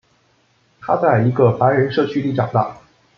[0.79, 2.75] 他在一个白人社区里长大。